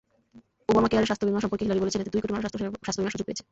[0.69, 2.43] ওবামাকেয়ারের স্বাস্থ্যবিমা সম্পর্কে হিলারি বলেছেন, এতে দুই কোটি মানুষ
[2.85, 3.43] স্বাস্থ্যবিমার সুযোগ পেয়েছে।